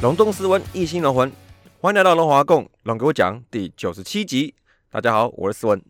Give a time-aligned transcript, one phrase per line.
[0.00, 1.32] 隆重斯文，一心龙魂，
[1.80, 4.54] 欢迎来到龙华共龙给我讲第九十七集。
[4.92, 5.82] 大家好，我是斯文。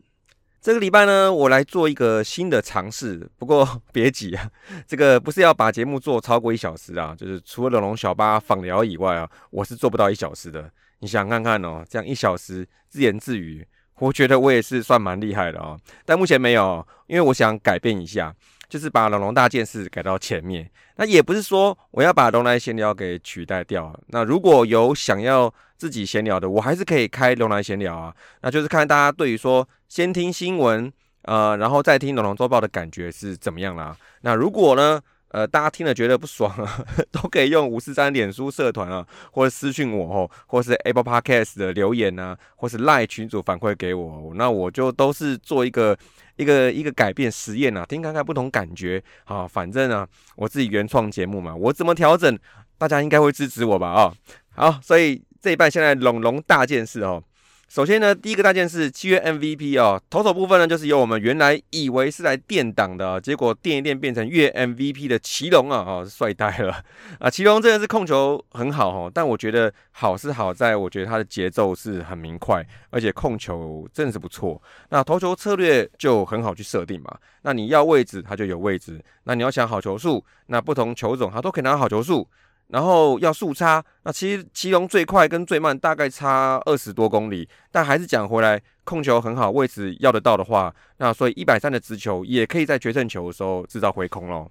[0.62, 3.30] 这个礼拜呢，我来做一个新的尝试。
[3.36, 4.50] 不过别急啊，
[4.86, 10.70] 这个不是要把节目做超过一小时啊，就是除了龙龙小巴访聊以外啊，我是做不到一小时的。
[11.00, 13.66] 你想看看哦，这样一小时自言自语，
[13.98, 15.78] 我觉得我也是算蛮厉害的哦。
[16.06, 18.34] 但目前没有，因为我想改变一下。
[18.68, 23.98] 就是把龙龙大件事改到前面，那也不是说我要把龙来闲聊给取代掉。
[24.08, 28.14] 那如果有想要自己闲聊的，我还是可以开龙来闲聊啊。
[28.42, 33.96] 那就是看大家对于说先听新闻，呃，然后再听龙龙周报的感觉是怎么样啦。
[34.20, 35.00] 那如果呢，
[35.30, 45.96] 呃，大家听了觉得不爽啊， 都可以用五四三脸书社团啊，或者私讯我哦，或是 Apple Podcast 的留言啊，或是赖群主反馈给我，那我就都是做一个。
[46.38, 52.38] 一个一个改变实验啊，听看看不同感觉啊，反正啊，我自己原创节目嘛，我怎么调整，
[52.78, 54.14] 大家应该会支持我吧啊，
[54.54, 57.20] 好，所以这一半现在龙龙大件事哦。
[57.68, 66.82] 首先呢，第一个大件事，七月 MVP 哦，投手部分呢，就是由我们原来以为是来垫档的，结果垫一垫变成月 MVP 的奇隆啊，哦，帅呆了
[67.20, 67.28] 啊！
[67.28, 74.60] 奇隆真的是控球很好哦，但我觉得好是好在，我觉得他的节奏是很明快，而且控球真的是不错。
[74.88, 82.26] 那投球策略就很好去设定嘛，那你要位置，他就有位置；那你要想好球数，那不同球种他都可以拿好球数。
[82.68, 94.50] 然后要速差，那其实奇隆最快跟最慢大概差二十多公里，但还是讲回来，控球很好，位置要得到的话，那所以一百三的直球也可以在决胜球的时候制造回空咯。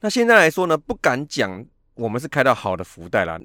[0.00, 1.64] 那现在来说呢，不敢讲
[1.94, 3.38] 我们是开到好的福袋啦。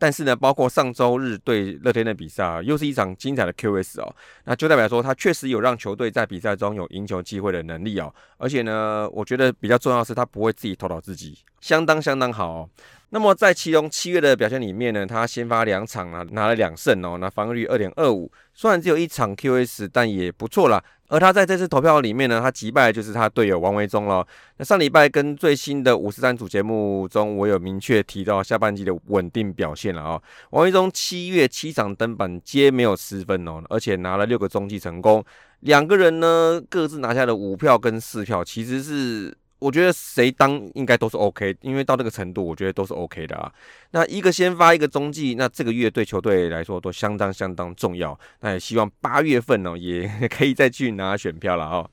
[0.00, 8.14] 但是呢，包括上周日对乐天的比赛啊，又是一场精彩的 QS 哦，那就代表说他确实有让球队在比赛中有赢球机会的能力哦。
[8.36, 12.68] 而且呢，我觉得比较重要是他不会自己投倒自己，相当相当好。
[13.10, 20.82] 那么在其中七月的表现里面呢，他先发两场啊，拿了两胜哦，那防御率二点二五，虽然只有一场 QS，但也不错啦。
[21.08, 24.26] 而他在这次投票里面呢，他击败就是他队友王维忠了。
[24.58, 30.20] 那上礼拜跟最新的五十三组节目中，我有明确提到下半季的稳定表现了啊。
[30.50, 35.24] 王维忠七月七场登板皆没有失分哦，而且拿了六个中继成功，
[35.60, 39.34] 两个人呢各自拿下了五票跟四票，其实是。
[39.58, 43.52] 我觉得谁当应该都是 OK，因为到这个程度，我觉得都是 OK 的啊。
[43.90, 48.18] 那一个先发，一个中继，那这个月对球队来说都相当相当重要。
[48.40, 51.90] 那也希望八月份哦，也 可以再去拿选票了哦。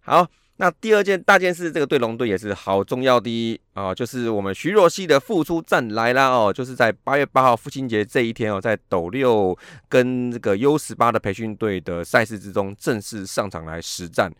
[0.00, 0.26] 好，
[0.56, 9.56] 那第二件大件事，这个对龙队也是好重要的啊，就是我们徐若曦的复出战来啦哦，就是在八月八号父亲节这一天哦，在斗六
[9.88, 14.32] 跟这个 U 十八的培训队的赛事之中正式上场来实战。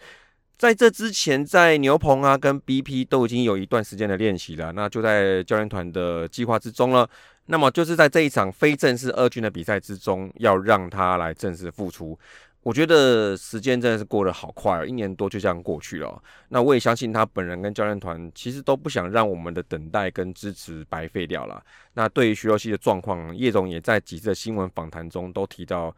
[0.57, 7.09] 在这之前，在牛棚啊跟 BP 都已经有一段时间的练习了，那就在教练团的计划之中了。
[7.47, 12.19] 那么就是在这一场非正式二军的比赛之中，要让他来正式复出。
[12.63, 16.23] 我觉得时间真的是过得好快啊，一年多就这样过去了。
[16.49, 21.63] 那我也相信他本人跟教练团其实都不想让我们的等待跟支持白费掉了。
[21.93, 25.95] 那对于徐若曦的状况，叶总也在几次的新闻访谈中都提到。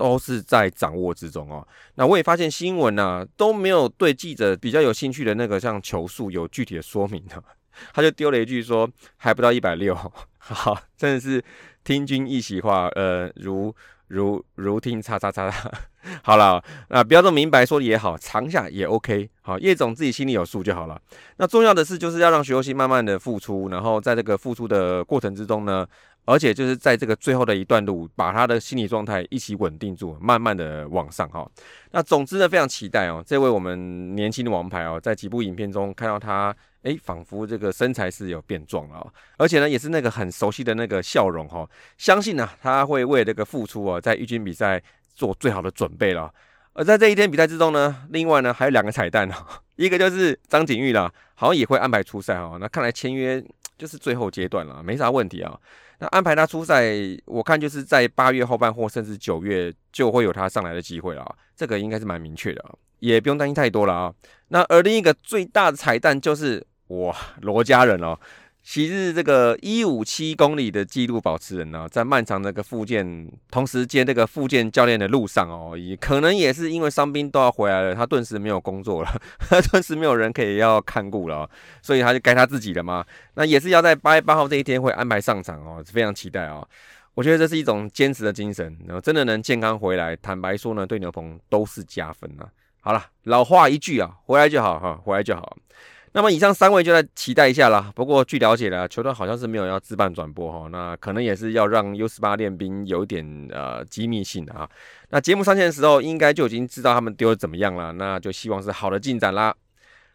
[0.00, 1.66] 都是在掌握之中哦。
[1.96, 7.42] 那我也发现新闻呢都没有对记者比较有兴趣的那个像球速有具体的说明的，
[7.92, 9.94] 他就丢了一句说还不到一百六，
[10.38, 11.44] 好，真的是
[11.84, 13.74] 听君一席话，呃，如
[14.08, 15.52] 如如听叉叉叉。
[16.24, 19.28] 好了，那不要这么明白说也好，藏下也 OK。
[19.42, 20.98] 好，叶总自己心里有数就好了。
[21.36, 25.86] 那重要的是就是要让徐若曦慢慢的付出，然后在这个付出的过程之中呢。
[26.30, 31.44] 而且就是在这个最后的一段路，把他的心理状态一起稳定住，慢慢的往上哈。
[31.90, 36.54] 那总之呢，非常期待哦，这位我们年轻的王牌哦，在几部影片中看到他，
[36.84, 39.04] 哎，仿佛这个身材是有变壮了，
[39.38, 41.68] 而且呢，也是那个很熟悉的那个笑容哈。
[41.98, 44.80] 相信呢，他会为这个付出哦，在预军比赛
[45.12, 46.32] 做最好的准备了。
[46.74, 49.34] 而在这一天比赛之中呢，另外呢还有两个彩蛋哦，
[49.74, 52.56] 一个就是张景玉啦，好像也会安排出赛哈。
[52.60, 53.44] 那看来签约
[53.76, 55.58] 就是最后阶段了，没啥问题啊。
[56.00, 56.92] 那安排他出赛，
[57.26, 62.74] 我看就是在八月后半或甚至九月就会有他上来的机会了，这个应该是蛮明确的啊。
[62.98, 64.12] 也不用担心太多了啊。
[64.48, 68.18] 那而另一个最大的彩蛋就是哇，罗家人哦。
[68.62, 79.10] 昔日这个一五七公里的纪录保持人呢，在漫长那个复健，同时接这个复健教练的路上哦，也可能也是因为伤兵都要回来了，他顿时没有工作了，
[79.48, 81.48] 他顿时没有人可以要看顾了，
[81.82, 83.04] 所以他就该他自己了嘛。
[83.34, 86.66] 那也是要在八月八号这一天会安排上场哦，非常期待哦。
[87.14, 92.46] 我觉得这是一种坚持的精神，然后真的能健康回来，坦白说呢，对牛棚都是加分啊。
[92.82, 95.56] 好了，老话一句啊，回来就好哈，回来就好。
[96.12, 97.92] 那么以上三位就来期待一下啦。
[97.94, 104.68] 不过据了解呢，球队好像是没有要自办转播哈，那可能也是要让 U 十八练兵有点呃机密性的啊。
[105.10, 109.54] 那节目上线的时候，应该就已经知道他们丢的怎么样了，那就希望是好的进展啦。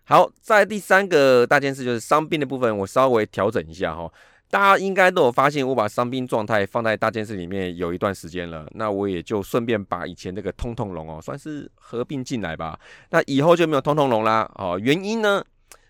[0.03, 4.11] 好，在第三个大件事就是伤病的部分，我稍微调整一下哈。
[4.51, 12.77] 大家应该都有发现，我把伤兵状态放在大件事里面有一段时间了，那我也就顺便把以前那个通通龙哦，算是合并进来吧。
[13.09, 14.77] 那以后就没有通通龙啦哦。
[14.81, 15.43] 原因呢？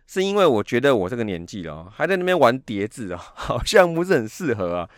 [0.07, 4.89] 是因为我觉得我这个年纪了，还在那边玩叠字啊， 好像不是很适合啊。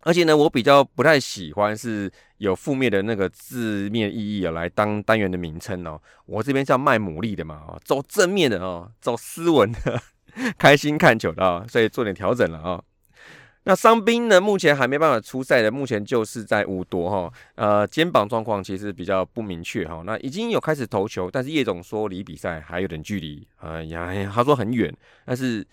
[0.00, 2.08] 而且呢，我比较不太喜欢是
[2.38, 6.00] 有负面的那个字面意义啊，来当单元的名称哦。
[6.26, 10.00] 我这边是要卖牡蛎的嘛，哦，走正面的哦，走斯文的，
[10.56, 12.80] 开心看球的啊，所以做点调整了啊。
[13.68, 14.40] 那伤兵呢？
[14.40, 20.04] 目前还没办法出赛的，目前就是在五夺哈，呃，肩膀状况其实比较不明确哈。
[20.06, 25.66] 那已经有开始投球，但是叶总说离比赛还有点距离，哎呀，他说很远，但是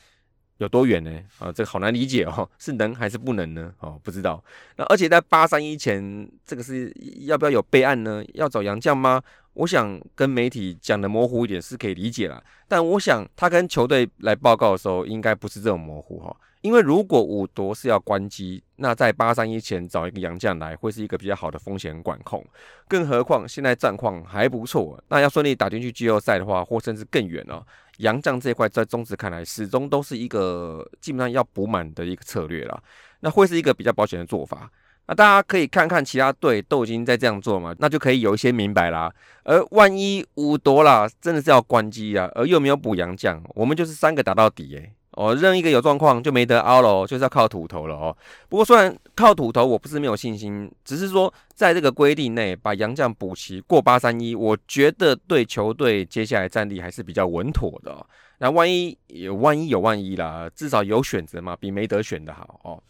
[0.57, 1.12] 有多远呢？
[1.38, 3.72] 啊，这个好难理解哦， 是能还是不能呢？
[3.80, 4.44] 哦，不知道。
[4.75, 6.92] 那而且在八三一前，这个是
[7.28, 8.24] 要不要有备案呢？
[8.34, 9.22] 要找杨将吗？
[9.54, 16.36] 我想跟媒体讲的模糊一点是可以理解了，但我想他跟球队来报告的时候，应该不是这种模糊哈。
[16.63, 22.42] 因为如果五夺是要关机，那在八三一前找一个洋将来，会是一个比较好的风险管控。
[22.88, 27.62] 更何况现在战况还不错，那要顺利打进去季后赛的话，或甚至更远哦。
[27.98, 32.81] 洋将这一块在中职看来，始终都是一个基本上要补满的一个策略了。
[33.19, 34.71] 那会是一个比较保险的做法。
[35.06, 39.13] 那大家可以看看其他队都已经在这样做嘛，那就可以有一些明白啦。
[39.44, 44.94] 而万一五夺啦，真的是要关机啊，而又没有补洋将，我们就是三个打到底诶。
[45.13, 48.15] 哦，任一个有状况就没得凹了，就是要靠土头了哦。
[48.50, 58.06] 不过虽然靠土头，我不是没有信心，只是说在这个规定内把杨将补齐过八三一，我觉得对球队接下来战力还是比较稳妥的。
[58.39, 62.81] 那万一有万一有万一啦，至少有选择嘛，比没得选的好哦。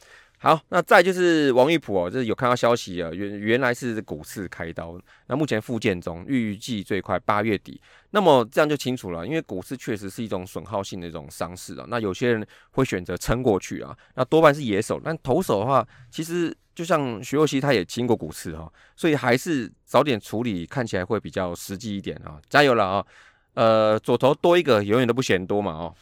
[0.43, 7.81] 好，那再就是王玉普哦，就是有看到消息啊，原原来是股刺开刀，那目前复健中，预计最快八月底。
[8.09, 11.85] 那么这样就清楚了，因为股刺确实是一种损耗性的一种伤势啊。
[11.87, 22.37] 那有些人会选择撑过去啊，那多半是野手，但投手的话，其实就像徐若曦，他也经过股刺哈，所以还是早点处理，看起来会比较实际一点啊。
[22.49, 23.05] 加油了啊！
[23.53, 25.95] 呃，左投多一个，永远都不嫌多嘛哦。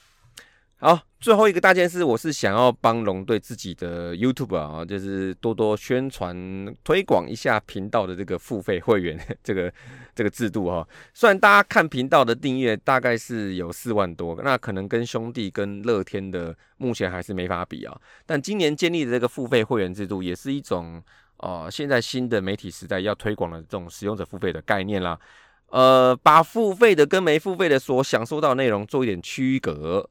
[0.83, 6.36] 好，最后一个大件事，我是想要帮龙队自己的 YouTube 啊，就是多多宣传
[6.83, 9.72] 推广一下频道的这个付费会员 这个
[10.16, 10.88] 这个制度哈。
[11.13, 17.95] 虽然大家看频道的订阅大概是有四万多，那可能跟兄弟跟乐天的目前还是没法比啊。
[18.25, 21.00] 但今年建立的这个付费会员制度，也是一种
[21.38, 25.19] 啊，现在新的媒体时代要推广的这种使用者付费的概念啦。
[25.68, 30.09] 呃，把付费的跟没付费的所享受到内容做一点区隔。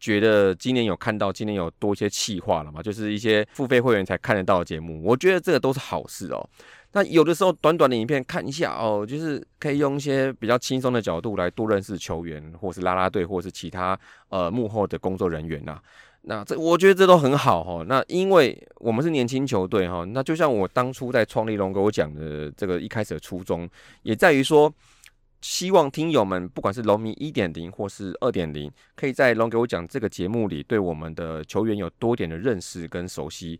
[0.00, 2.82] 觉得今年有看到今年有多一些气化了嘛？
[2.82, 6.48] 就是一些付费会员才看得到的节目，我觉得这个都是好事哦。
[6.92, 13.96] 那有的时候短短的影片看一下哦，就是可以用一些比较轻松的角度来多认识球员，或是拉拉队，或是其他
[14.30, 15.78] 呃幕后的工作人员呐。
[16.22, 17.84] 那这我觉得这都很好哈。
[17.86, 23.68] 那因为我们是年轻球队哈，那就像我当初在创立龙给我讲的这个一开始的初衷，
[24.02, 24.72] 也在于说。
[25.40, 33.58] 希望听友们，不管是龙迷一点零或是二点零，可以在龙给我讲这个节目里，对我们的球员有多点的认识跟熟悉。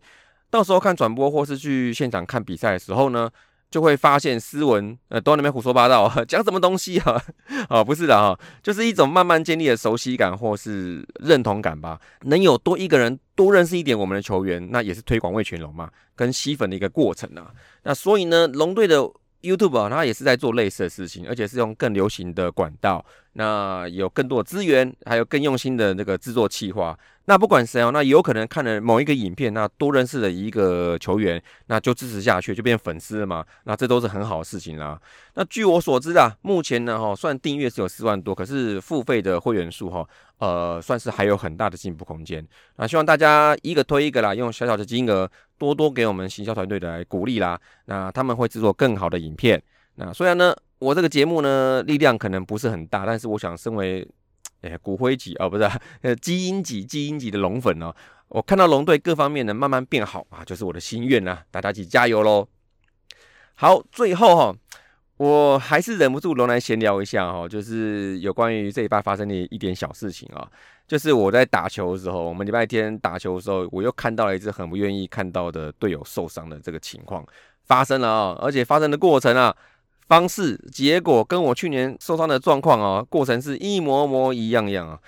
[0.49, 3.27] 到时候看转播或是去现场看比赛的时候呢，
[3.71, 7.19] 就会发现斯文呃都在那边胡说八道， 讲什么东西啊？
[7.67, 11.99] 啊， 不是的哈，就是一种慢慢建立的熟悉感或是认同感吧。
[12.25, 17.51] 能有多一个人多认识一点我们的球员，那也是推广魏全龙嘛，跟吸粉的一个过程啊。
[17.83, 19.11] 那所以呢，龙队的。
[19.41, 26.97] YouTube 啊，它也是在做类似的事情，而且是用更流行的管道，那有更多的资源，还有更用心的那个制作计划。
[27.31, 33.41] 那不管谁哦，那有可能看了某一个影片，那多认识了一个球员，那就支持下去，就变粉丝了嘛。
[33.63, 34.99] 那这都是很好的事情啦。
[35.35, 40.05] 那据我所知啊，目前呢哈，算订阅是有四万多，可是付费的会员数哈，
[40.39, 42.45] 呃，算是还有很大的进步空间。
[42.75, 47.57] 那希望大家一个推一个啦，用小小的金额多多给我们行销团队的来鼓励啦。
[47.85, 49.63] 那他们会制作更好的影片。
[49.95, 50.53] 那虽然呢。
[50.81, 54.03] 我这个节目呢，力量可能不是很大，但是我想，身为
[54.61, 55.69] 哎骨灰级啊，不是
[56.01, 57.93] 呃基因级基因级的龙粉哦，
[58.27, 62.47] 我看到龙队各方面能慢慢变好啊，就是我的心愿呐，大家一起加油喽！
[63.55, 64.55] 好，最后哈，
[65.17, 70.47] 我还是忍不住龙来闲聊一下哈，就是有关于这礼拜发生的一点小事情啊，
[70.87, 77.25] 就是我在打球的时候，我们礼拜天打球的时候，我又看到了一只很不愿意看到的队友受伤的这个情况
[77.63, 79.55] 发生了啊，而且发生的过程啊。
[80.11, 84.99] 方式、结果跟我去年受伤的状况啊，过程是一模模一样样啊。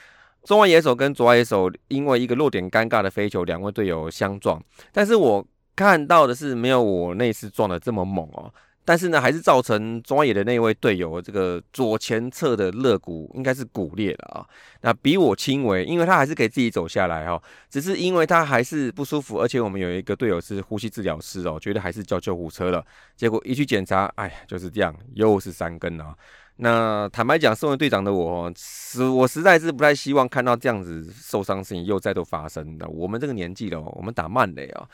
[0.46, 5.46] 中外野手跟左外野手因为一个落点尴尬的飞球，两位队友相撞，但是我
[5.76, 8.50] 看到的是没有我那次撞的这么猛哦。
[8.86, 14.46] 但是呢，还是造成中野的那位队友这个左前侧的肋骨应该是骨裂了啊。
[14.82, 22.86] 那比我轻微，因为他还是可以自己走下来哈，只是因为他还是不舒服，而且我们有一个队友是呼吸治疗师哦，觉得还是叫救护车了。
[23.16, 26.16] 结果一去检查，哎，就是这样，又是三根啊。
[26.58, 32.88] 那坦白讲，身为队长的我，实我实在是不太希望看到这样子受伤事情又再度发生的。
[32.88, 34.88] 我们这个年纪了，我们打慢垒啊。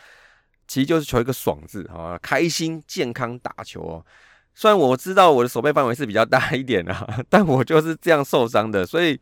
[0.70, 4.06] 其实就是求一个爽字啊，开心健康打球哦。
[4.56, 9.20] 虽然我知道我的手背范围是比较大一点啊， 但我就是这样受伤的，所以。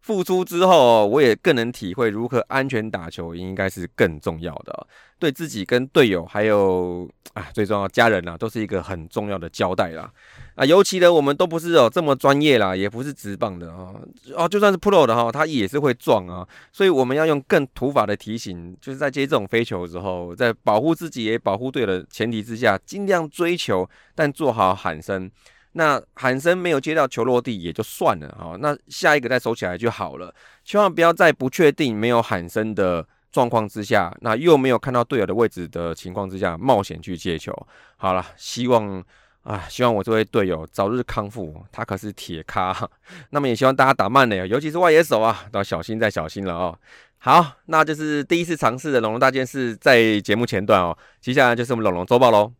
[0.00, 4.86] 付出之后，我也更能体会如何安全打球，应该是更重要的。
[5.18, 10.10] 对自己、跟队友，还有啊，最重要家人啊，都是一个很重要的交代啦。
[10.54, 13.92] 啊，尤其呢，我们都不是哦这么专业啦，也不是直棒的啊。
[14.36, 16.46] 哦，就算是 pro 的哈，他也是会撞啊。
[16.72, 25.28] 所以我们要用更土法的提醒，就是在接这种飞球的时候，在保护自己也保护队的前提之下，尽量追求，但做好喊声。
[25.72, 30.34] 那喊声没有接到球落地也就算了哈，那下一个再收起来就好了。
[30.64, 37.54] 千万不要在不确定没有喊声的状况之下，那又没有看到队友的位置的情况之下，冒险去接球。
[37.96, 39.04] 好了，希望
[39.48, 42.76] 啊，希望我这位队友早日康复，他可是铁咖。
[43.30, 46.78] 那么也希望大家打慢了，尤其是外野手啊，都要小心再小心了哦。
[47.16, 50.94] 好，那就是第一次尝试的龙龙大件事，在节目前段哦。
[51.22, 52.52] 接下来就是我们龙龙周报喽。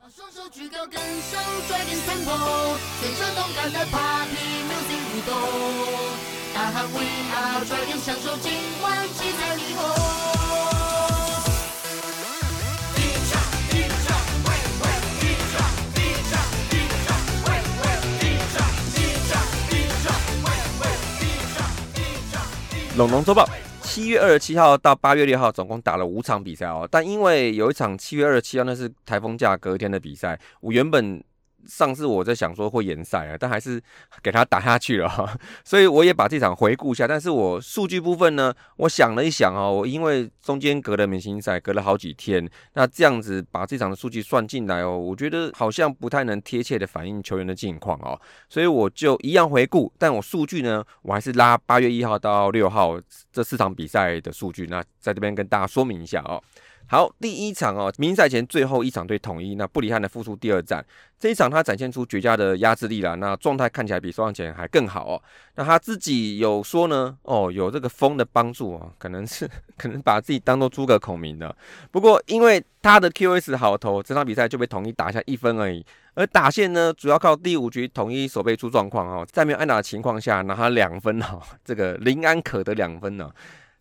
[22.98, 23.48] 龙龙周报。
[23.80, 26.86] 七月二十七号到八月六号，总共打了五场比赛哦。
[26.90, 31.22] 但因为有一场七月二十七号，那是台风假隔天的比赛，我原本。
[31.66, 33.80] 上次我在想说会延赛啊，但还是
[34.22, 37.06] 给他打下去了哈， 所以我也把这场回顾一下。
[37.06, 52.98] 但是我数据部分呢，我想了一想哦，因为中间隔了明星赛，隔了好几天，那这样子把这场的数据算进来哦，我觉得好像不太能贴切的反映球员的近况哦，所以我就一样回顾，但我数据呢，我还是拉八月一号到六号
[53.32, 56.42] 这四场比赛的数据，那在这边跟大家说明一下哦。
[56.90, 60.82] 好，第一场哦，明赛前最后一场对统一，那布里汉的复出第二战，
[61.20, 65.22] 这一场他展现出绝佳的压制力了，那状态看起来比收场前还更好哦。
[65.56, 71.54] 那他自己有说呢，哦，有这个风的帮助哦，可能是 可能把自己当做诸葛孔明的。
[71.90, 75.84] 不过因为他的 QS 好投，这场比赛就被统一打下一分而已。
[76.14, 83.30] 而打线呢，主要靠第五局统一守备出状况哦，在没有安打的情况下拿他两分哦，这个林安可得两分呢。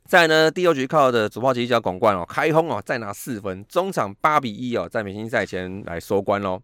[0.07, 6.61] 在呢，第六局靠的主炮击脚广冠哦，开轰哦，再拿四分，中场八比一哦，在明星赛前来收官喽。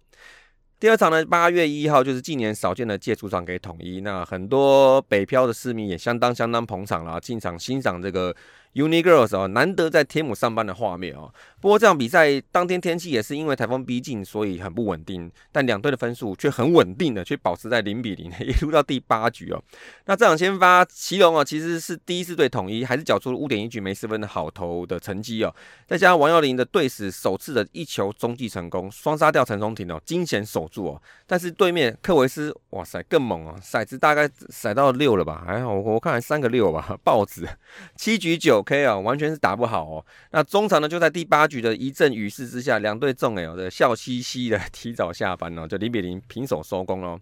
[0.79, 8.33] 第二场呢，八月一号就是近年少见的借主场给统一，那很多北漂的市民也相当相当捧场了，进场欣赏这个。
[8.74, 11.32] Uni Girls 哦，难得在天母上班的画面哦。
[11.62, 15.32] 不过这场比赛当天天气也是因为台风逼近，所以很不稳定。
[15.51, 19.63] 但两队的分数却很稳定的，却保持在零比零， 一路到第八局哦。
[20.06, 25.53] 那这场先发奇隆哦，其实是第一次对统一，还是缴出了五点一局没失分的好投的成绩哦。
[25.86, 31.01] 再加上王耀林的队史首次的一球中继成功，双杀掉陈松廷哦，惊险守住哦。
[31.27, 35.44] 但是对面克维斯，哇塞，更猛哦，骰子大概骰到六了吧？
[35.46, 37.48] 还好我看还三个六吧， 豹子
[37.96, 38.62] 七局九。
[38.63, 40.05] OK 啊，完全是打不好哦。
[40.32, 47.20] 那中场呢，就在第八局的一阵雨势之下，两队众 L 的笑嘻嘻的 提早下班哦，就零比零平手收工喽。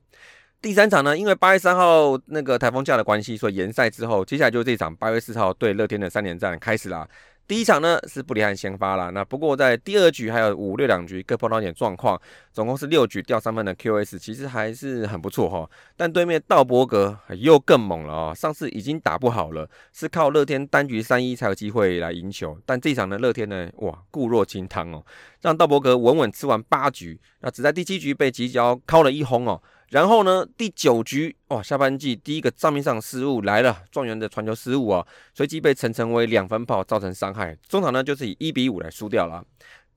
[0.61, 7.07] 第三场呢，因为八月三号那个台风假的关系，所以延赛之后，接下来就是这场八月四号对乐天的三连战开始啦。
[7.51, 12.17] 第一场呢是布里汉先发了，那不过在第二局还有五六两局各碰到一点状况，
[12.53, 15.69] 总共是六局掉三分的 QS，其实还是很不错哈。
[15.97, 25.03] 但对面道伯格又更猛了哦，上次已经打不好了，是靠乐天单局三一才有机会来赢球，但这一场的乐天呢，哇固若金汤哦，
[25.41, 29.61] 让道伯格稳稳吃完八局，那只在第七局被吉交敲了一轰哦。
[29.91, 39.43] 然后呢，第九局哇，下半季第一个账面上失误来了，状元的传球失误啊，随即被陈诚威两分炮造成伤害，中场呢就是以一比五来输掉了。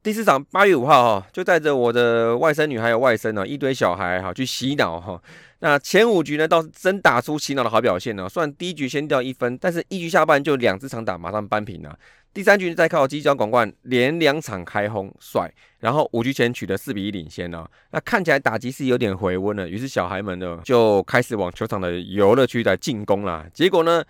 [0.05, 5.19] 第四场八月五号哈，就带着我的外甥女还有外甥呢，一堆小孩哈去洗脑哈。
[5.61, 11.99] 那前五局呢倒是真打出洗脑的好表现呢，虽然第一局先掉一分，但是一局下半就两支长打马上扳平了。
[12.35, 17.67] 第三局再靠犄角广冠连两场开轰帅，然后五局前取得四比一领先呢。
[17.91, 23.47] 那看起来打击是有点回温了，于是小孩们呢就开始往球场的游乐区来进攻了。
[23.55, 24.05] 结果呢？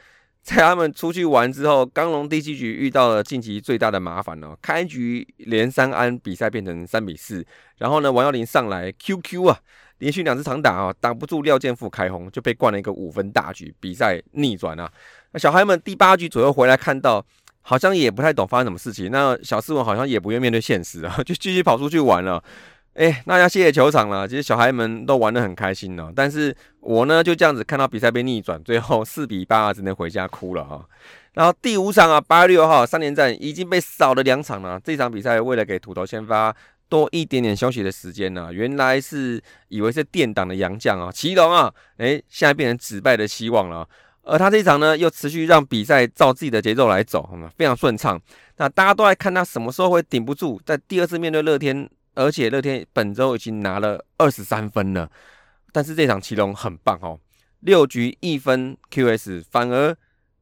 [0.44, 4.54] 在他们出去玩之后，刚龙第七局遇到了近期最大的麻烦哦。
[4.60, 7.44] 开局连三安，比赛变成三比四。
[7.78, 9.58] 然后呢，王耀林上来 QQ 啊，
[9.98, 14.92] 连续两次长打啊，挡不住廖健富开轰，就被灌了一个五分大局，比赛逆转啊。
[15.32, 17.24] 那小孩们第八局左右回来看到，
[17.62, 19.10] 好像也不太懂发生什么事情。
[19.10, 22.44] 那小斯文好像也不愿面对现实啊，就继续跑出去玩了。
[22.94, 24.26] 哎，那要谢谢球场了。
[24.26, 30.80] 其实小孩们都玩得很开心呢，但是我呢就这样子看到比赛被逆转，最后四比八，只能回家哭了啊。
[31.32, 34.80] 然后第五场啊，八月六号三连战已经被扫了两场了。
[34.84, 36.54] 这场比赛为了给土头先发
[36.88, 43.88] 多一点点休息的时间呢，原来是以为是垫档的洋将啊，祁隆啊，哎，现在变成止败的希望了。
[44.22, 48.18] 而他这一场呢，又持续让比赛照自己的节奏来走，好吗非常顺畅。
[48.56, 51.90] 那大家都在看他什么时候会顶不住，在第二次面对乐天。
[52.14, 55.10] 而且乐天本周已经拿了二十三分了，
[55.72, 57.18] 但是这场奇隆很棒哦，
[57.60, 59.96] 六局一分 QS，反而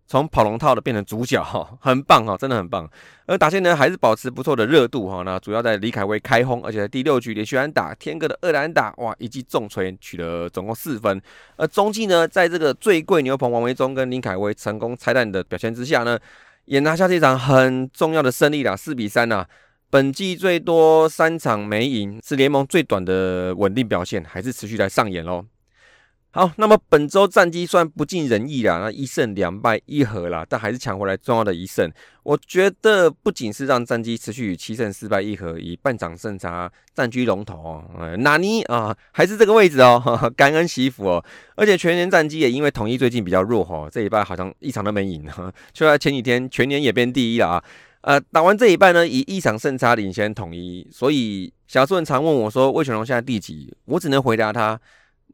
[0.06, 2.90] 从跑龙套的变成主角哈， 很棒哈，真的很棒。
[3.26, 11.22] 而打线呢还是保持不错的热度哈，那主要在李凯威开轰，而且在第六局连续安打，天哥的二安打哇，一记重锤取了总共四分。
[11.56, 16.18] 而中继呢，在这个最贵牛棚王维忠跟林凯威成功拆弹的表现之下呢，
[16.66, 19.46] 也拿下这场很重要的胜利了，四比三呐。
[19.92, 25.44] 本季最多三场没赢，是联盟最短的稳定表现，还是持续在上演喽？
[26.30, 31.92] 好，那么本周战绩算不尽人意啦，那一胜两败一和啦，但还是抢回来重要的一胜。
[32.22, 40.00] 我觉得不仅是让战绩持续七胜四败一和，以半场胜差占据龙头哦，纳尼啊，还是这个位置哦，
[40.34, 41.22] 感恩惜福哦。
[41.54, 45.28] 而且全年战绩也因为统一最近比较弱哈，这一拜好像一场都没赢，
[45.74, 47.64] 就在前几天全年也变第一了啊。
[48.02, 54.80] 呃，打完这一半呢，以一场胜差领先统一，所以小顺常问我说：“魏全龙现在第几？”我只能回答他：“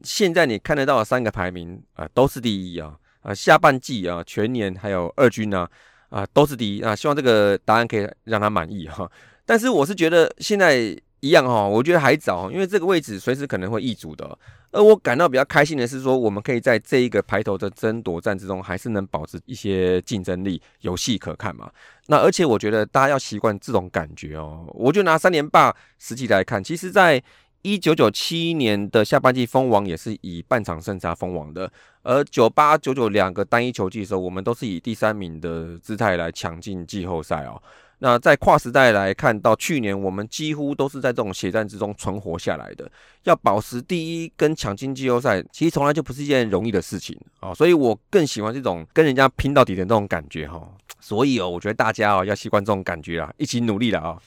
[0.05, 2.95] 现在你看得到的三个排名啊，都是第一啊！
[3.23, 5.67] 啊，下半季啊，全年还有二军呢，
[6.11, 6.95] 啊，都是第一啊！
[6.95, 9.11] 希望这个答案可以让他满意哈。
[9.45, 14.39] 但是我是觉得现在。”一样哈，我觉得还早，因为这个位置随时可能会易主的。
[14.71, 21.71] 而我感到比较开心的是说，我们可以在这一个排头的争夺战之中，还是能保持一些竞争力，游戏可看嘛。
[22.09, 24.67] 那而且我觉得大家要习惯这种感觉哦。
[24.75, 27.23] 我就拿三连霸实际来看，其实在
[27.63, 37.61] 一九九七年的下半季封王也是以半场胜差封王的，而九八九九两个单一球季的时候，我们都是以第三名的姿态来抢进季后赛哦。
[38.01, 42.91] 那在跨时代来看到去年，我们几乎都是在这种血战之中存活下来的。
[43.25, 47.53] 要保持第一跟抢进季后赛，其实从来就不是一件容易的事情啊。
[47.53, 50.63] 所以我更喜欢这种跟人家拼到底的那种感觉哈。
[51.01, 54.19] 所以哦，我觉得大家哦要习惯这种感觉啊，一起努力了啊。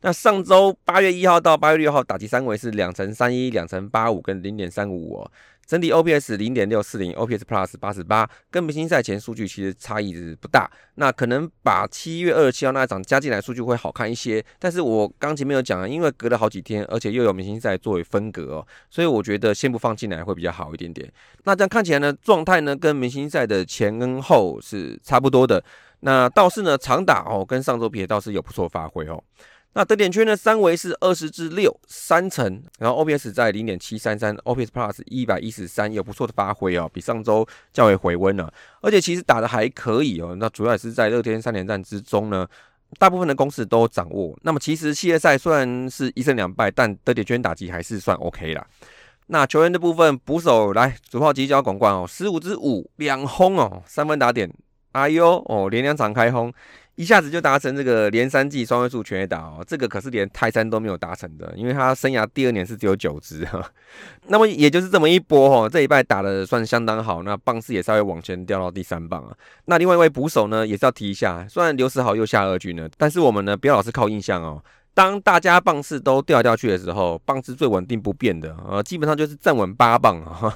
[0.00, 5.30] 那上周八月一号到八月六号打击三围是两乘三一、两乘八五跟零点三五哦。
[5.66, 10.70] 整体 OPS 零点六四零，OPS Plus 八十八，跟明星赛前数据其实差异是不大。
[10.94, 14.42] 那可能把七月二十七号那一场加进来，数据会好看一些。
[14.58, 21.06] 但是我刚前面有讲啊，因为隔了好几天，而且又有明星赛作为分隔哦，所以我觉得先不放进来会比较好一点点。
[21.44, 25.62] 那这样看起来呢，状态呢跟明星赛的前跟后是差不多的。
[26.00, 29.22] 那倒是呢，长打哦，跟上周比倒是有不错发挥哦。
[29.74, 30.34] 那得点圈呢？
[30.34, 38.52] 三维是二十至六三成，然后 OPS 在零点七三三，OPS Plus 一百一十三，有不错的发挥哦，比上周较为回温了。
[38.80, 40.34] 而且其实打的还可以哦。
[40.36, 42.48] 那主要也是在乐天三连战之中呢，
[42.98, 44.36] 大部分的攻势都掌握。
[44.42, 48.66] 那么其实系列赛虽然是一胜两败，但得点圈打击还是算 OK 啦。
[49.26, 54.50] 那球员的部分，捕手来主炮犄角广冠哦，十五支五两轰哦，三分打点，
[54.92, 56.52] 哎呦哦，连两场开轰。
[56.98, 63.64] 一下子就达成这个连三季双位数全垒打哦，这个可是连泰山都没有达成的，因为他生涯第二年是只有九支哈。
[64.26, 69.32] 那么也就是这么一波哈，这一拜打的算相当好，那棒次也稍微往前掉到第三棒啊。
[69.66, 74.60] 那另外一位捕手呢，也是要提一下，虽然刘世豪又下二军了，但是我们呢不要老是靠印象哦。
[74.92, 80.52] 当大家棒次都掉来掉去的时候，棒次最稳定不变的啊，基本上就是站稳八棒啊。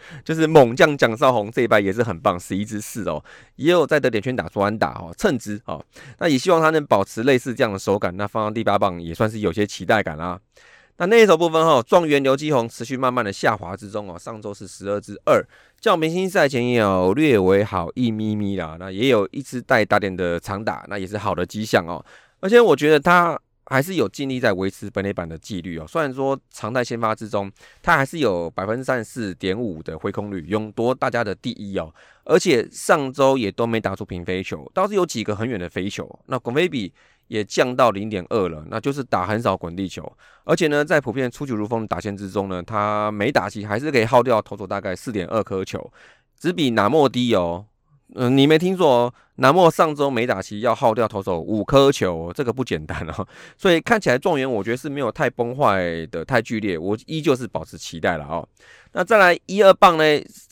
[0.24, 3.22] 就是猛将蒋少红这一拜也是很棒，十一支四哦，
[3.56, 5.84] 也有在得点圈打出安打哦，称职哦。
[6.18, 10.38] 那也希望他能保持类似这样的手感，那放到第八棒也算是有些期待感啦。
[11.00, 15.40] 那那一手部分哈，状元刘基宏持续慢慢的下滑之中哦，上周是十二支二，
[15.80, 22.04] 较明星赛前也有略微好一咪咪啦，那也有一支带打点的长打，那也是好的迹象哦。
[22.40, 27.50] 而且我觉得他还是有尽力在维持本垒板的纪律哦，虽然说常态先发之中，
[27.82, 31.94] 他还是有百分之三十四点五的挥空率，勇夺大家的第一哦。
[32.24, 36.92] 而且上周也都没打出平飞球，倒是有几个很远的飞球，那滚飞比。
[37.28, 40.10] 也降到零点二了，那就是打很少滚地球，
[40.44, 45.92] 而且呢，在普遍出球如风的打线之中呢，他每打期还是可以耗掉投手大概四点二颗球，
[46.40, 47.66] 只比南莫低哦。
[48.14, 53.26] 嗯，你没听错哦，南莫上周没打齐要耗掉投手五颗球，这个不简单哦。
[53.56, 58.48] 所以看起来状元我觉得是没有太崩坏的太剧烈，我依旧是保持期待了哦。
[58.92, 60.04] 那再来一二棒呢？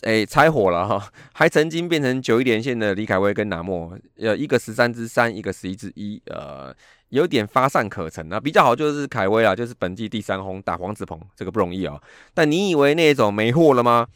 [0.02, 6.72] 哎，拆火了哈，还曾经变成九一连线的李凯威跟南莫，呃，一个十三之三，一个十一之一，呃，
[7.16, 8.38] 有点发散可成啊。
[8.38, 12.00] 比较好就是凯威啦，就是本季第三轰打黄子鹏，这个不容易哦。
[12.32, 14.06] 但你以为那种没货了吗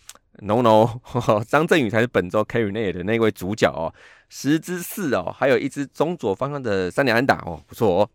[0.42, 1.00] ？No No，
[1.48, 3.92] 张振宇才是本周 carry 内的那位主角哦，
[4.28, 8.08] 十之四哦，还有一支中左方向的三连安打哦，不错哦。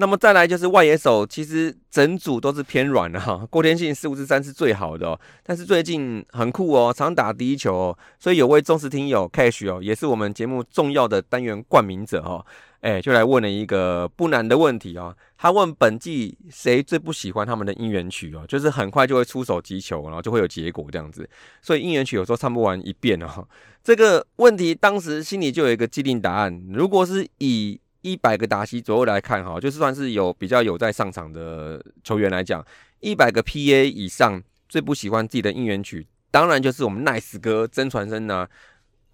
[0.00, 3.44] 那么再来就是外野手，其实整组都是偏软的哈。
[3.50, 12.46] 郭天信四五之三是最好的哦，但是最近很酷哦，常打第一球哦，所以有位忠实听友 Cash 哦，也是我们节目重要的单元冠名者哦。
[12.80, 15.12] 哎，就来问了一个不难的问题哦。
[15.36, 21.28] 他问本季谁最不喜欢他们的应援曲哦，就是很快就会出手击球，然后就会有结果这样子。
[21.60, 23.48] 所以应援曲有时候唱不完一遍哦。
[23.82, 26.62] 这个问题当时心里就有一个既定答案。
[26.72, 32.64] 如果是以一百个打席左右来看哈，就是算是有比较有在上场的球员来讲，
[33.00, 38.46] 一百个 PA 以上最不喜欢自己的应援曲，当然就是我们 Nice 哥真传声呢。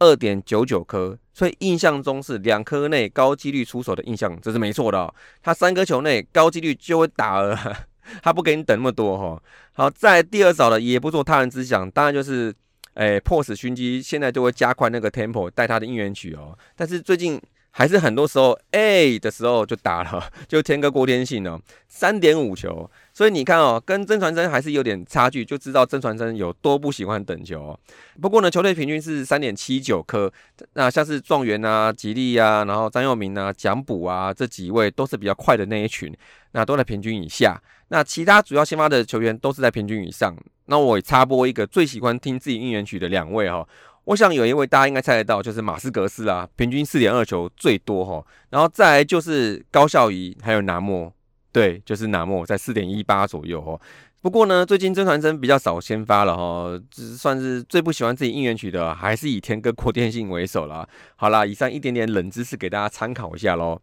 [0.01, 5.15] 二点九九颗，所以印象中是两颗内高几率出手的印象，这是没错的哦。
[5.41, 7.57] 他三颗球内高几率就会打了，
[8.21, 9.43] 他不给你等那么多哈。
[9.73, 12.53] 好，在第二找的也不做他人之想，当然就是
[12.95, 16.59] 诶破死熏鸡，现在就会加快那个 tempo 带他的应援曲哦。
[16.75, 17.41] 但是最近。
[17.77, 21.59] 还是很多时候 A 的时候就打了， 就天哥郭天信哦，
[21.89, 27.77] 三点五球，所以你看哦，跟曾传生还是有点差距，就知道曾传生有多不喜欢等球。
[28.23, 30.33] 不过呢，球队平均是三点七九颗，
[30.75, 36.17] 那像是状元啊、吉利啊，然后张佑明啊、蒋补啊这几位都是比较快的那一群，
[36.53, 37.61] 那都在平均以下。
[37.89, 40.37] 那其他主要先发的球员都是在平均以上。
[40.67, 43.67] 那我插播一个最喜欢听自己应援曲的两位哈。
[44.05, 51.13] 我想有一位大家应该猜得到，就是马斯格斯啊，平均四点二球最多哈，然后再来就是高孝仪，还有拿莫，
[51.53, 53.81] 对，就是拿莫在四点一八左右哦。
[54.21, 60.89] 不过呢，最近曾传真比较少先发了哈，只算是最不喜欢自己应援曲的，还是以天哥郭电信为首了。
[61.17, 63.81] 好啦，以上一点点冷知识给大家参考一下喽。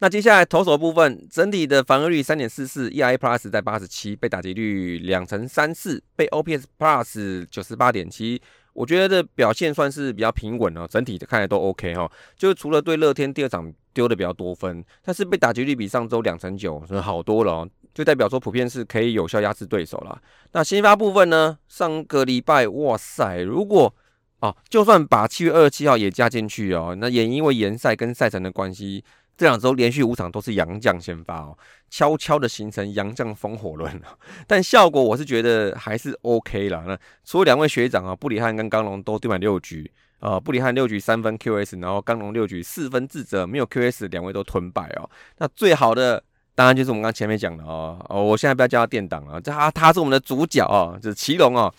[0.00, 8.40] 那接下来投手部分，整体的防御率三点四四，ERA Plus 在八十七，被打击率两成三四，被 OPS Plus 九十八点七。
[8.78, 12.08] 我觉得这表现算是比较平稳哦，整体看来都 OK 哈。
[12.36, 20.22] 就是除了对乐天第二场丢的比较多分，但是被打击率比上周两成九是好多了哦，就代表说普遍是可以有效压制对手了。
[20.52, 21.58] 那新发部分呢？
[21.66, 23.92] 上个礼拜哇塞，如果
[24.40, 29.02] 哦，就算把七月二十七号也加进去哦，那也因为延赛跟赛程的关系。
[29.38, 31.56] 这两周连续五场都是杨将先发哦，
[31.88, 34.02] 悄悄的形成杨将烽火轮
[34.48, 36.82] 但效果我是觉得还是 OK 了。
[36.88, 45.08] 那除了两位学长啊，布里汉跟刚龙都丢满六局啊，布里汉六局三分 QS，然后刚龙六局四分自责，没有 QS，两位都吞败哦。
[45.36, 46.20] 那最好的
[46.56, 51.72] 当然就是我们刚前面讲的哦，哦，我现在不要叫他垫档了，他他是我们的主角哦，就是奇隆哦。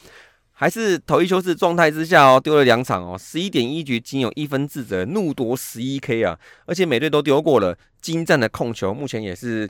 [0.60, 6.38] 还是头一休士状态之下哦，丢了两场哦，十一点一局仅有一分自责，怒夺十一 K 啊！
[6.66, 9.70] 而且每队都丢过了，精湛的控球，目前也是，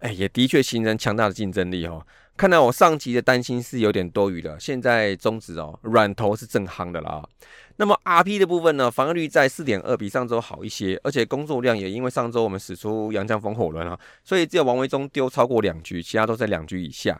[0.00, 2.06] 哎，也的确形成强大的竞争力哦。
[2.36, 7.26] 看来我上集的担心是有点多余的，现在中止哦，软头是正夯的啦。
[7.78, 17.18] 那么 RP 的部分呢，防御率在四点二，比上周好一些，而且工作量也因为上周我们使出杨将风火轮啊，所以只有王维忠丢超过两局，其他都在两局以下。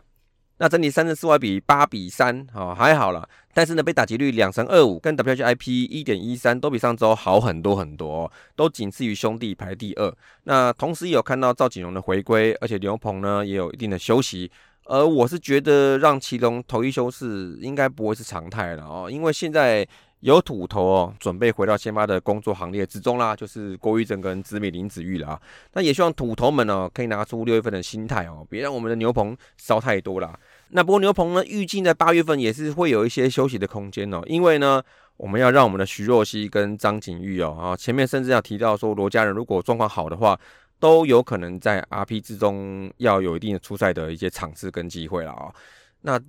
[0.57, 10.13] 那整体三十四外比八比三，好还好了，但是呢，被打击率两成二五，跟 WHIP 一点一三都比上周好很多很多，都仅次于兄弟排第二。
[10.43, 14.51] 那同时也有看到赵景荣的回归，而且刘鹏呢也有一定的休息，
[14.85, 19.87] 而我是觉得让祁隆头一休是应该不会是常态了哦，因为现在。
[20.21, 25.41] 有土头哦，准备回到先发的工作行列之中啦，就是郭玉正跟紫米林子玉了啊。
[25.73, 30.37] 那也希望土头们呢，可以拿出六月份的心态哦，别让我们的牛棚烧太多啦。
[30.69, 34.81] 那不过牛棚呢，预计在八月份也是会有一些休息的空间哦，因为呢，
[35.17, 40.37] 我们要让我们的徐若曦跟张景玉哦，啊，前面甚至要提到说罗家人如果状况好的话，
[40.79, 45.53] 都有可能在 RP 之中要有一定的出赛的一些场次跟机会了啊。
[46.01, 46.19] 那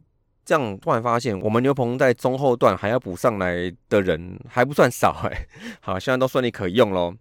[0.49, 5.47] 这样突然发现，我们牛棚在中后段还要补上来的人还不算少哎。
[5.79, 7.13] 好，现在都顺利可用喽。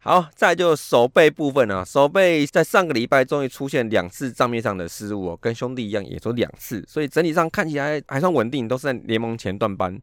[0.00, 9.96] 好，再就手背部分啊，手背在上个礼拜终于出现两次账面上的失误哦，跟兄弟一样，也说两次，所以整体上看起来还算稳定，都是在联盟前段班。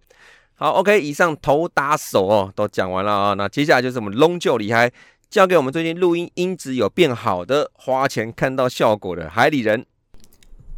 [0.55, 4.89] 好，OK，以上头打手哦都讲完了啊，那接下来就是我们龙就厉害，
[5.29, 9.85] 交给我们最近录音音质有变好的，花钱看到效果的海里人。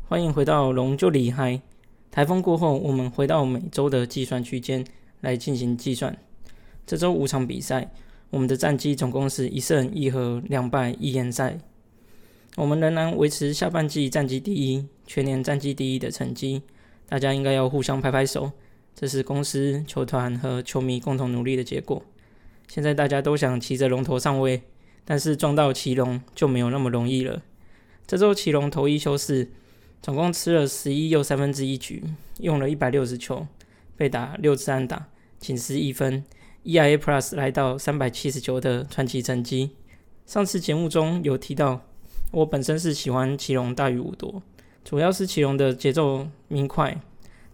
[0.09, 1.61] 欢迎回到龙就厉害。
[2.12, 4.86] 台风过后，我们回到每周的计算区间
[5.21, 6.15] 来进行计算。
[6.86, 7.91] 这周五场比赛。
[8.32, 11.60] 我们的战绩总共是一胜一和两败一延赛，
[12.56, 16.62] 我们仍然维持下半季战绩第一、全年战绩第一的成绩，
[17.10, 18.50] 大家应该要互相拍拍手，
[18.95, 22.02] 这是公司、球团和球迷共同努力的结果。
[22.69, 24.62] 现在大家都想骑着龙头上位，
[25.04, 27.41] 但是撞到骑龙就没有那么容易了。
[28.08, 29.50] 这周骑龙头一休四，
[30.01, 32.03] 总共吃了十一又三分之一局，
[32.39, 33.45] 用了一百六十球，
[33.95, 35.07] 被打六次安打，
[35.39, 36.23] 仅失一分。
[36.63, 39.71] EIA Plus 来到三百七十九的传奇成绩。
[40.25, 41.81] 上次节目中有提到，
[42.31, 44.41] 我本身是喜欢奇隆大于五多，
[44.83, 46.99] 主要是奇隆的节奏明快。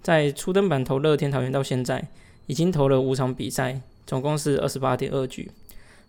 [0.01, 2.07] 在初登板投乐天桃园到现在，
[2.45, 5.51] 已经投了五场比赛，总共是二十八点二局，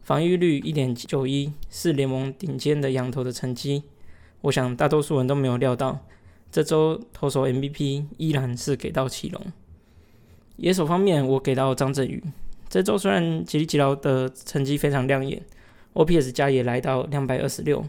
[0.03, 3.83] 防御率一点九一，是联盟顶尖的羊头的成绩。
[4.42, 6.05] 我想大多数人都没有料到，
[6.51, 9.41] 这周投手 MVP 依然是给到奇隆。
[10.57, 12.23] 野手方面，我给到张振宇。
[12.69, 15.41] 这周虽然吉利吉劳的成绩非常亮眼
[15.95, 17.85] ，OPS 加也来到两百二十六，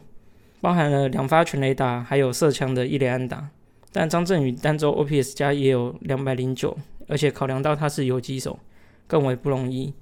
[0.61, 3.49] 包含了两发全垒打，还有射枪的一雷安打。
[3.91, 8.59] 但张振宇单周 OPS 加也有两百零九，而且考量到他是游击手，
[9.07, 9.93] 更为不容易。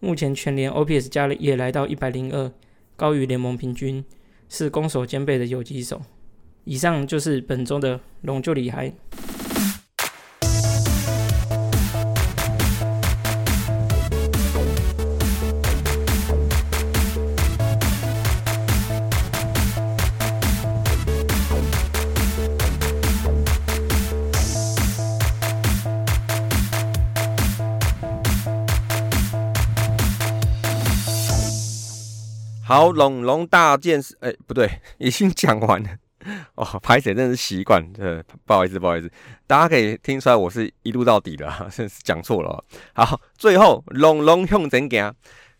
[0.00, 2.50] 目前全联 OPS 加也来到一百零二，
[2.96, 4.04] 高于联盟平均，
[4.48, 6.02] 是攻守兼备的游击手。
[6.68, 8.92] 以上就是本周的龙就厉害。
[32.64, 35.88] 好，龙龙大件事，哎，不对， 已经讲完了
[36.56, 36.66] 哦。
[36.82, 39.10] 拍谁真的是习惯，呃，不好意思，不好意思，
[39.46, 42.64] 大家可以听出来，我是一路到底的， 真是讲错了。
[42.94, 45.14] 好，最后龙龙用怎讲？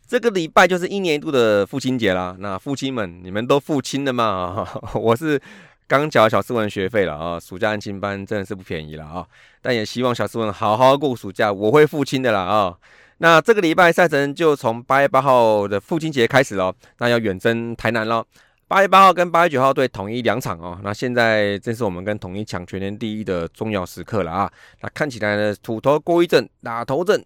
[0.07, 2.37] 这个礼拜就是一年一度的父亲节啦。
[2.39, 4.65] 那父亲们，你们都父亲了吗？
[4.95, 5.41] 我是
[5.89, 9.27] 刚缴小斯文学费了啊，暑假安亲班真的是不便宜了啊。
[9.61, 12.77] 但也希望小斯文好好过暑假，我会父亲的啦啊。
[13.19, 18.25] 那这个礼拜赛程就从八月八号的父亲节开始喽，那要远征台南喽。
[18.69, 24.51] 八月八号跟八月九号对统一两场哦，那现在正是我们跟统一抢全年第一的重要时刻了啊。
[24.81, 27.25] 那看起来呢，土头过一阵，打头阵，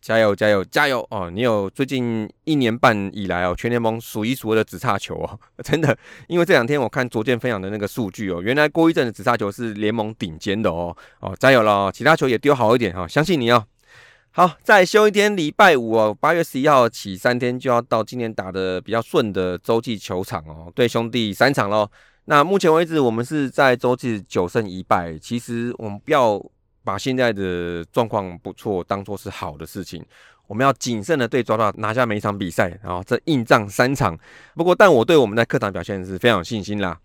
[0.00, 1.30] 加油加油加油哦！
[1.30, 13.64] 你有最近一年半以来哦，全联盟数一数二的直叉球哦， 真的，因为这两天我看卓健分享的那个数据哦，原来过一阵的直叉球是联盟顶尖的哦哦，加油了哦，其他球也丢好一点哈，相信你哦。
[14.34, 21.86] 好，再休一天，礼拜五哦，八月十一号起三天就要到今年打的比较顺的洲际球场哦，对兄弟三场喽。
[22.24, 25.18] 那目前为止，我们是在洲际九胜一败。
[25.18, 26.42] 其实我们不要
[26.82, 30.02] 把现在的状况不错当做是好的事情，
[30.46, 34.18] 我们要谨慎的对抓到拿下每一场比赛，然后这硬仗三场。
[34.54, 36.98] 不过，但我对我们在客场表现是非常有信心啦。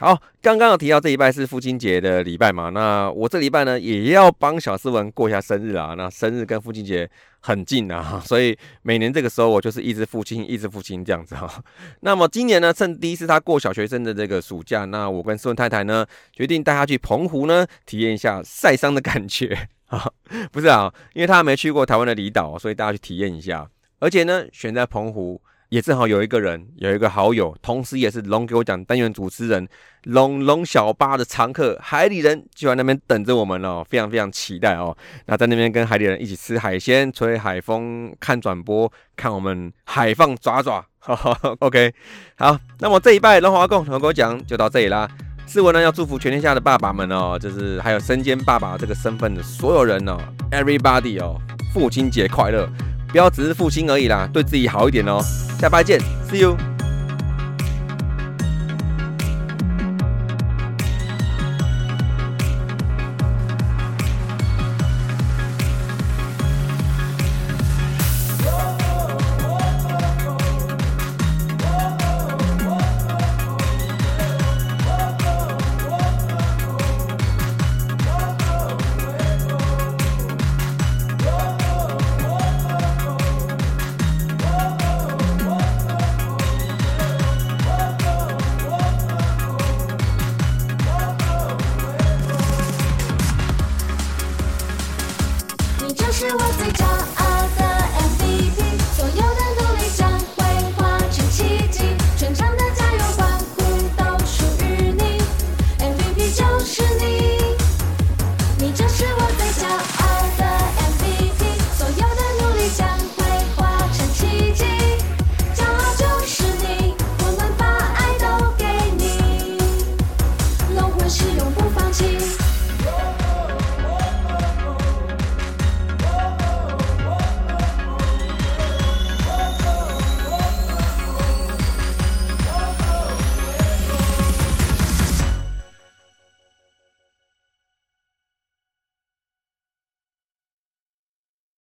[0.00, 2.68] 好，刚刚有提到这一拜是父亲节的礼拜嘛？
[2.70, 5.94] 那我这礼拜呢也要帮小斯文过一下生日啊。
[5.96, 11.62] 那生日跟父亲节很近啊， 所以每年这个时候我就是一直父亲，一直父亲这样子哈。
[12.00, 20.10] 那么今年呢，趁第一次他过小学生的这个暑假，那我跟斯文太太呢决定带他去澎湖呢体验一下晒伤的感觉啊。
[20.50, 23.70] 不是啊，因为他没去过台湾的离岛，所以大家去体验一下。
[24.00, 25.40] 而且呢，选在澎湖。
[25.68, 29.66] 也正好有一个人，有一个好友，同时也是龙给我讲单元主持人，
[30.04, 34.96] 龙龙小巴的常客海里人就在那边等着我们哦，非常非常期待哦。
[35.26, 40.84] 那在那边跟海里人一起吃海鲜、吹海风、看转播、看我们海放爪爪。
[41.60, 41.92] OK，
[42.36, 45.06] 好，那么这一拜龙华共龙给我讲就到这里啦。
[45.46, 50.16] 是我呢要祝福全天下的爸爸们哦，就是还有身兼爸爸这个身份的所有人哦
[50.50, 51.38] ，Everybody 哦，
[51.74, 52.66] 父亲节快乐。
[53.14, 55.20] 不要只是负心而已啦，对自己好一点哦。
[55.60, 56.73] 下拜见，See you。